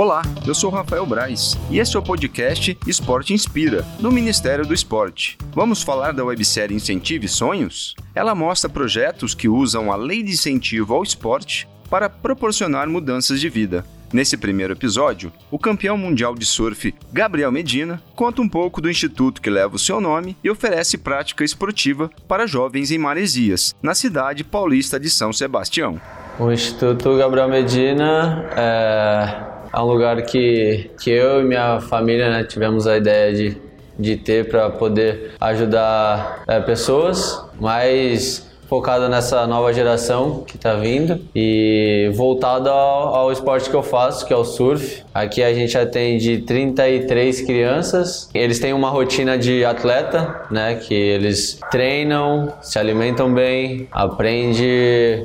[0.00, 4.72] Olá, eu sou Rafael Braz e este é o podcast Esporte Inspira, do Ministério do
[4.72, 5.36] Esporte.
[5.52, 7.94] Vamos falar da websérie Incentive Sonhos?
[8.14, 13.50] Ela mostra projetos que usam a lei de incentivo ao esporte para proporcionar mudanças de
[13.50, 13.84] vida.
[14.10, 19.42] Nesse primeiro episódio, o campeão mundial de surf Gabriel Medina conta um pouco do instituto
[19.42, 24.44] que leva o seu nome e oferece prática esportiva para jovens em Maresias, na cidade
[24.44, 26.00] paulista de São Sebastião.
[26.38, 32.44] O Instituto Gabriel Medina é, é um lugar que, que eu e minha família né,
[32.44, 33.56] tivemos a ideia de,
[33.98, 41.20] de ter para poder ajudar é, pessoas, mas focado nessa nova geração que está vindo
[41.34, 45.02] e voltado ao, ao, esporte que eu faço, que é o surf.
[45.12, 48.30] Aqui a gente atende 33 crianças.
[48.32, 50.76] Eles têm uma rotina de atleta, né?
[50.76, 55.20] Que eles treinam, se alimentam bem, aprende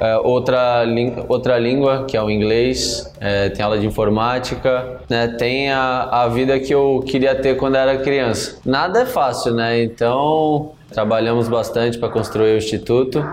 [0.00, 0.84] é, outra,
[1.28, 5.28] outra língua, que é o inglês, é, tem aula de informática, né?
[5.38, 8.58] tem a, a vida que eu queria ter quando era criança.
[8.64, 9.82] Nada é fácil, né?
[9.82, 13.24] Então Trabalhamos bastante para construir o instituto,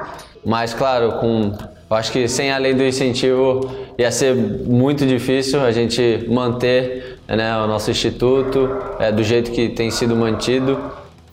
[0.46, 1.52] mas claro, com
[1.90, 7.18] eu acho que sem a lei do incentivo ia ser muito difícil a gente manter
[7.28, 10.78] né, o nosso instituto é, do jeito que tem sido mantido.